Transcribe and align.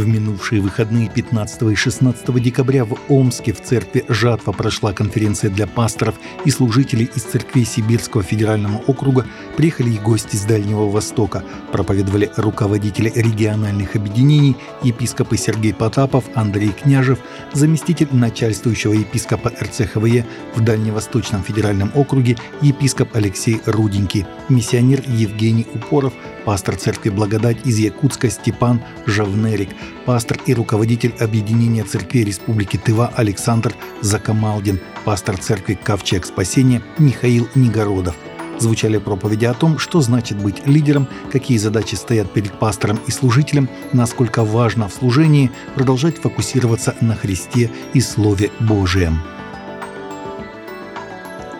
В 0.00 0.06
минувшие 0.06 0.62
выходные 0.62 1.10
15 1.10 1.60
и 1.70 1.74
16 1.74 2.42
декабря 2.42 2.86
в 2.86 2.96
Омске 3.10 3.52
в 3.52 3.60
церкви 3.60 4.02
«Жатва» 4.08 4.52
прошла 4.52 4.94
конференция 4.94 5.50
для 5.50 5.66
пасторов 5.66 6.14
и 6.46 6.50
служителей 6.50 7.10
из 7.14 7.24
церквей 7.24 7.66
Сибирского 7.66 8.22
федерального 8.22 8.78
округа. 8.86 9.26
Приехали 9.58 9.90
и 9.90 9.98
гости 9.98 10.36
с 10.36 10.46
Дальнего 10.46 10.88
Востока. 10.88 11.44
Проповедовали 11.70 12.30
руководители 12.36 13.12
региональных 13.14 13.94
объединений, 13.94 14.56
епископы 14.82 15.36
Сергей 15.36 15.74
Потапов, 15.74 16.24
Андрей 16.34 16.70
Княжев, 16.70 17.18
заместитель 17.52 18.08
начальствующего 18.10 18.94
епископа 18.94 19.50
РЦХВЕ 19.50 20.24
в 20.54 20.64
Дальневосточном 20.64 21.42
федеральном 21.42 21.92
округе 21.94 22.38
епископ 22.62 23.14
Алексей 23.14 23.60
Руденький, 23.66 24.24
миссионер 24.48 25.02
Евгений 25.06 25.66
Упоров, 25.74 26.14
пастор 26.46 26.76
церкви 26.76 27.10
«Благодать» 27.10 27.66
из 27.66 27.76
Якутска 27.78 28.30
Степан 28.30 28.80
Жавнерик, 29.04 29.68
пастор 30.06 30.38
и 30.46 30.54
руководитель 30.54 31.14
Объединения 31.18 31.84
церквей 31.84 32.24
Республики 32.24 32.76
Тыва 32.76 33.12
Александр 33.14 33.74
Закамалдин, 34.00 34.80
пастор 35.04 35.36
церкви 35.36 35.78
«Ковчег 35.82 36.24
спасения» 36.24 36.82
Михаил 36.98 37.48
Негородов. 37.54 38.16
Звучали 38.58 38.98
проповеди 38.98 39.46
о 39.46 39.54
том, 39.54 39.78
что 39.78 40.02
значит 40.02 40.36
быть 40.36 40.66
лидером, 40.66 41.08
какие 41.32 41.56
задачи 41.56 41.94
стоят 41.94 42.30
перед 42.32 42.52
пастором 42.58 42.98
и 43.06 43.10
служителем, 43.10 43.70
насколько 43.92 44.44
важно 44.44 44.88
в 44.88 44.92
служении 44.92 45.50
продолжать 45.74 46.18
фокусироваться 46.18 46.94
на 47.00 47.14
Христе 47.14 47.70
и 47.94 48.00
Слове 48.00 48.50
Божием. 48.60 49.20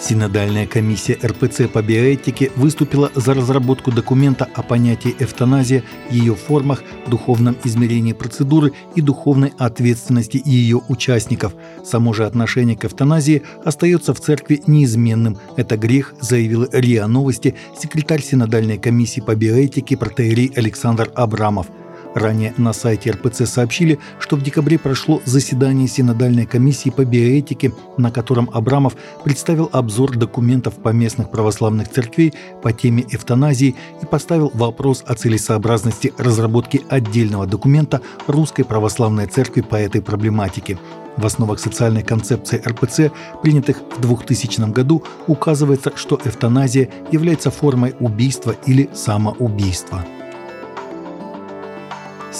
Синодальная 0.00 0.66
комиссия 0.66 1.18
РПЦ 1.24 1.68
по 1.72 1.82
биоэтике 1.82 2.52
выступила 2.54 3.10
за 3.16 3.34
разработку 3.34 3.90
документа 3.90 4.46
о 4.54 4.62
понятии 4.62 5.14
эвтаназия, 5.18 5.82
ее 6.08 6.36
формах, 6.36 6.84
духовном 7.08 7.56
измерении 7.64 8.12
процедуры 8.12 8.72
и 8.94 9.00
духовной 9.00 9.52
ответственности 9.58 10.40
ее 10.44 10.80
участников. 10.88 11.54
Само 11.84 12.12
же 12.12 12.26
отношение 12.26 12.76
к 12.76 12.84
эвтаназии 12.84 13.42
остается 13.64 14.14
в 14.14 14.20
церкви 14.20 14.62
неизменным. 14.66 15.36
Это 15.56 15.76
грех, 15.76 16.14
заявил 16.20 16.68
РИА 16.70 17.08
Новости 17.08 17.56
секретарь 17.76 18.22
Синодальной 18.22 18.78
комиссии 18.78 19.20
по 19.20 19.34
биоэтике 19.34 19.96
протеерей 19.96 20.52
Александр 20.54 21.10
Абрамов. 21.16 21.66
Ранее 22.14 22.54
на 22.56 22.72
сайте 22.72 23.10
РПЦ 23.10 23.46
сообщили, 23.46 23.98
что 24.18 24.36
в 24.36 24.42
декабре 24.42 24.78
прошло 24.78 25.20
заседание 25.24 25.86
Синодальной 25.88 26.46
комиссии 26.46 26.90
по 26.90 27.04
биоэтике, 27.04 27.72
на 27.96 28.10
котором 28.10 28.50
Абрамов 28.52 28.96
представил 29.24 29.68
обзор 29.72 30.16
документов 30.16 30.74
поместных 30.74 31.30
православных 31.30 31.88
церквей 31.88 32.32
по 32.62 32.72
теме 32.72 33.04
эвтаназии 33.10 33.76
и 34.02 34.06
поставил 34.06 34.50
вопрос 34.54 35.04
о 35.06 35.14
целесообразности 35.14 36.12
разработки 36.16 36.82
отдельного 36.88 37.46
документа 37.46 38.00
Русской 38.26 38.64
Православной 38.64 39.26
Церкви 39.26 39.60
по 39.60 39.76
этой 39.76 40.00
проблематике. 40.00 40.78
В 41.16 41.26
основах 41.26 41.58
социальной 41.58 42.02
концепции 42.02 42.62
РПЦ, 42.64 43.12
принятых 43.42 43.82
в 43.96 44.00
2000 44.00 44.70
году, 44.70 45.02
указывается, 45.26 45.92
что 45.96 46.18
эвтаназия 46.24 46.88
является 47.10 47.50
формой 47.50 47.94
убийства 47.98 48.54
или 48.66 48.88
самоубийства. 48.94 50.04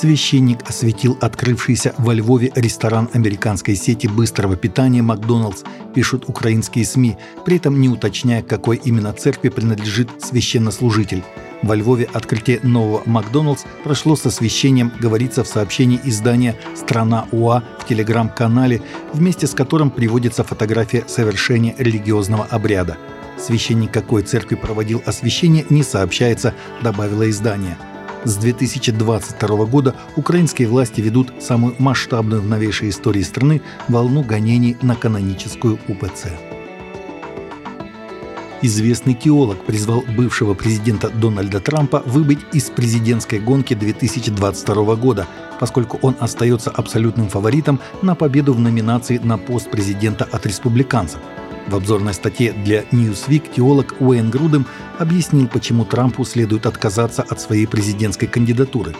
Священник 0.00 0.60
осветил 0.62 1.18
открывшийся 1.20 1.92
во 1.98 2.14
Львове 2.14 2.52
ресторан 2.54 3.10
американской 3.14 3.74
сети 3.74 4.06
быстрого 4.06 4.54
питания 4.54 5.02
«Макдоналдс», 5.02 5.64
пишут 5.92 6.28
украинские 6.28 6.84
СМИ, 6.84 7.16
при 7.44 7.56
этом 7.56 7.80
не 7.80 7.88
уточняя, 7.88 8.42
какой 8.42 8.76
именно 8.76 9.12
церкви 9.12 9.48
принадлежит 9.48 10.08
священнослужитель. 10.22 11.24
Во 11.62 11.74
Львове 11.74 12.08
открытие 12.12 12.60
нового 12.62 13.02
«Макдоналдс» 13.06 13.64
прошло 13.82 14.14
с 14.14 14.24
освещением, 14.24 14.92
говорится 15.00 15.42
в 15.42 15.48
сообщении 15.48 15.98
издания 16.04 16.54
«Страна 16.76 17.26
УА» 17.32 17.64
в 17.80 17.88
телеграм-канале, 17.88 18.80
вместе 19.12 19.48
с 19.48 19.50
которым 19.52 19.90
приводится 19.90 20.44
фотография 20.44 21.06
совершения 21.08 21.74
религиозного 21.76 22.44
обряда. 22.44 22.98
Священник 23.36 23.90
какой 23.90 24.22
церкви 24.22 24.54
проводил 24.54 25.02
освещение, 25.06 25.66
не 25.70 25.82
сообщается, 25.82 26.54
добавило 26.82 27.28
издание– 27.28 27.76
с 28.24 28.36
2022 28.36 29.64
года 29.66 29.94
украинские 30.16 30.68
власти 30.68 31.00
ведут 31.00 31.32
самую 31.40 31.74
масштабную 31.78 32.42
в 32.42 32.46
новейшей 32.46 32.90
истории 32.90 33.22
страны 33.22 33.62
волну 33.88 34.22
гонений 34.22 34.76
на 34.82 34.96
каноническую 34.96 35.78
УПЦ. 35.88 36.57
Известный 38.60 39.14
теолог 39.14 39.64
призвал 39.64 40.02
бывшего 40.16 40.54
президента 40.54 41.10
Дональда 41.10 41.60
Трампа 41.60 42.02
выбыть 42.06 42.40
из 42.52 42.70
президентской 42.70 43.38
гонки 43.38 43.74
2022 43.74 44.96
года, 44.96 45.26
поскольку 45.60 45.98
он 46.02 46.16
остается 46.18 46.70
абсолютным 46.70 47.28
фаворитом 47.28 47.78
на 48.02 48.14
победу 48.14 48.52
в 48.52 48.60
номинации 48.60 49.18
на 49.18 49.38
пост 49.38 49.70
президента 49.70 50.24
от 50.24 50.44
республиканцев– 50.46 51.20
в 51.68 51.74
обзорной 51.76 52.14
статье 52.14 52.52
для 52.52 52.80
Newsweek 52.92 53.54
теолог 53.54 53.94
Уэйн 54.00 54.30
Грудем 54.30 54.64
объяснил, 54.98 55.46
почему 55.48 55.84
Трампу 55.84 56.24
следует 56.24 56.64
отказаться 56.64 57.22
от 57.22 57.42
своей 57.42 57.66
президентской 57.66 58.26
кандидатуры. 58.26 58.94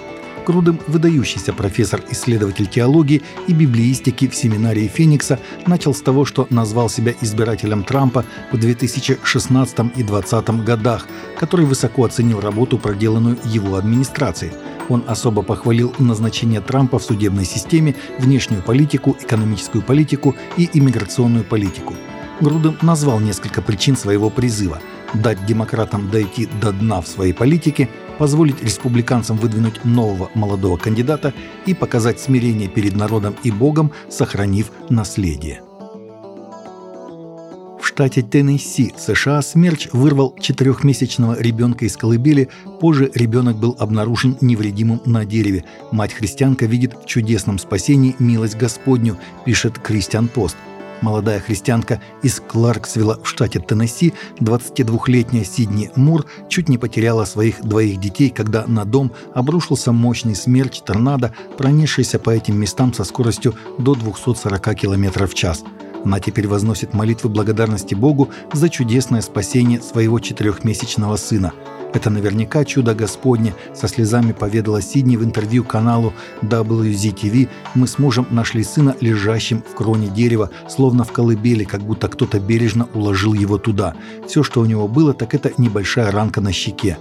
Грудем, 0.48 0.80
выдающийся 0.86 1.52
профессор-исследователь 1.52 2.66
теологии 2.66 3.20
и 3.48 3.52
библеистики 3.52 4.26
в 4.26 4.34
семинарии 4.34 4.88
Феникса, 4.88 5.38
начал 5.66 5.92
с 5.92 6.00
того, 6.00 6.24
что 6.24 6.46
назвал 6.48 6.88
себя 6.88 7.12
избирателем 7.20 7.84
Трампа 7.84 8.24
в 8.50 8.56
2016 8.56 9.78
и 9.78 10.02
2020 10.02 10.64
годах, 10.64 11.06
который 11.38 11.66
высоко 11.66 12.06
оценил 12.06 12.40
работу, 12.40 12.78
проделанную 12.78 13.36
его 13.44 13.76
администрацией. 13.76 14.52
Он 14.88 15.04
особо 15.06 15.42
похвалил 15.42 15.94
назначение 15.98 16.62
Трампа 16.62 16.98
в 16.98 17.04
судебной 17.04 17.44
системе, 17.44 17.94
внешнюю 18.18 18.62
политику, 18.62 19.18
экономическую 19.20 19.82
политику 19.82 20.34
и 20.56 20.70
иммиграционную 20.72 21.44
политику– 21.44 21.94
Грудем 22.40 22.78
назвал 22.82 23.18
несколько 23.18 23.60
причин 23.62 23.96
своего 23.96 24.30
призыва– 24.30 24.80
дать 25.14 25.44
демократам 25.44 26.08
дойти 26.08 26.48
до 26.60 26.72
дна 26.72 27.00
в 27.00 27.08
своей 27.08 27.32
политике, 27.32 27.88
позволить 28.18 28.62
республиканцам 28.62 29.36
выдвинуть 29.36 29.84
нового 29.84 30.30
молодого 30.34 30.76
кандидата 30.76 31.32
и 31.66 31.74
показать 31.74 32.20
смирение 32.20 32.68
перед 32.68 32.94
народом 32.96 33.36
и 33.42 33.50
Богом, 33.50 33.92
сохранив 34.10 34.70
наследие. 34.90 35.62
В 37.80 37.86
штате 37.86 38.22
Теннесси, 38.22 38.92
США, 38.96 39.40
смерч 39.40 39.88
вырвал 39.92 40.34
четырехмесячного 40.38 41.40
ребенка 41.40 41.84
из 41.84 41.96
колыбели. 41.96 42.48
Позже 42.80 43.10
ребенок 43.14 43.56
был 43.56 43.76
обнаружен 43.78 44.36
невредимым 44.40 45.00
на 45.04 45.24
дереве. 45.24 45.64
Мать-христианка 45.90 46.66
видит 46.66 46.94
в 46.94 47.06
чудесном 47.06 47.58
спасении 47.58 48.14
милость 48.18 48.56
Господню, 48.56 49.16
пишет 49.44 49.78
Кристиан 49.78 50.28
Пост. 50.28 50.56
Молодая 51.00 51.38
христианка 51.38 52.00
из 52.22 52.40
Кларксвилла 52.40 53.20
в 53.22 53.28
штате 53.28 53.60
Теннесси, 53.60 54.14
22-летняя 54.40 55.44
Сидни 55.44 55.90
Мур, 55.94 56.26
чуть 56.48 56.68
не 56.68 56.76
потеряла 56.76 57.24
своих 57.24 57.62
двоих 57.62 58.00
детей, 58.00 58.30
когда 58.30 58.66
на 58.66 58.84
дом 58.84 59.12
обрушился 59.34 59.92
мощный 59.92 60.34
смерч 60.34 60.80
торнадо, 60.80 61.32
пронесшийся 61.56 62.18
по 62.18 62.30
этим 62.30 62.58
местам 62.58 62.92
со 62.92 63.04
скоростью 63.04 63.54
до 63.78 63.94
240 63.94 64.74
км 64.74 65.26
в 65.26 65.34
час. 65.34 65.62
Она 66.04 66.20
теперь 66.20 66.48
возносит 66.48 66.94
молитвы 66.94 67.30
благодарности 67.30 67.94
Богу 67.94 68.30
за 68.52 68.68
чудесное 68.68 69.20
спасение 69.20 69.80
своего 69.80 70.18
четырехмесячного 70.18 71.16
сына– 71.16 71.52
это 71.92 72.10
наверняка 72.10 72.64
чудо 72.64 72.94
Господне, 72.94 73.54
со 73.74 73.88
слезами 73.88 74.32
поведала 74.32 74.82
Сидни 74.82 75.16
в 75.16 75.24
интервью 75.24 75.64
каналу 75.64 76.12
WZTV. 76.42 77.48
Мы 77.74 77.86
с 77.86 77.98
мужем 77.98 78.26
нашли 78.30 78.62
сына 78.62 78.96
лежащим 79.00 79.62
в 79.62 79.74
кроне 79.74 80.08
дерева, 80.08 80.50
словно 80.68 81.04
в 81.04 81.12
колыбели, 81.12 81.64
как 81.64 81.82
будто 81.82 82.08
кто-то 82.08 82.40
бережно 82.40 82.88
уложил 82.94 83.34
его 83.34 83.58
туда. 83.58 83.94
Все, 84.26 84.42
что 84.42 84.60
у 84.60 84.64
него 84.66 84.88
было, 84.88 85.14
так 85.14 85.34
это 85.34 85.52
небольшая 85.58 86.10
ранка 86.10 86.40
на 86.40 86.52
щеке. 86.52 86.98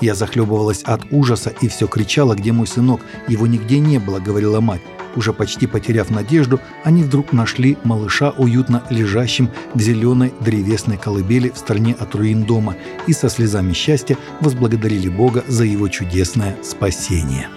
Я 0.00 0.14
захлебывалась 0.14 0.82
от 0.82 1.02
ужаса 1.10 1.52
и 1.60 1.68
все 1.68 1.86
кричала, 1.86 2.34
где 2.34 2.52
мой 2.52 2.66
сынок. 2.66 3.00
Его 3.28 3.46
нигде 3.46 3.78
не 3.78 3.98
было, 3.98 4.18
говорила 4.18 4.60
мать. 4.60 4.82
Уже 5.16 5.32
почти 5.32 5.66
потеряв 5.66 6.10
надежду, 6.10 6.60
они 6.84 7.02
вдруг 7.02 7.32
нашли 7.32 7.78
малыша 7.84 8.30
уютно 8.30 8.82
лежащим 8.90 9.50
в 9.72 9.80
зеленой 9.80 10.34
древесной 10.40 10.98
колыбели 10.98 11.48
в 11.48 11.56
стороне 11.56 11.96
от 11.98 12.14
руин 12.14 12.44
дома 12.44 12.76
и 13.06 13.14
со 13.14 13.30
слезами 13.30 13.72
счастья 13.72 14.18
возблагодарили 14.40 15.08
Бога 15.08 15.42
за 15.48 15.64
его 15.64 15.88
чудесное 15.88 16.56
спасение. 16.62 17.48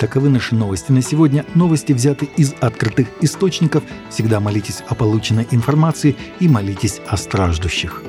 Таковы 0.00 0.30
наши 0.30 0.56
новости 0.56 0.90
на 0.90 1.00
сегодня. 1.00 1.46
Новости 1.54 1.92
взяты 1.92 2.28
из 2.36 2.54
открытых 2.58 3.06
источников. 3.20 3.84
Всегда 4.10 4.40
молитесь 4.40 4.82
о 4.88 4.96
полученной 4.96 5.46
информации 5.52 6.16
и 6.40 6.48
молитесь 6.48 7.00
о 7.06 7.16
страждущих. 7.16 8.02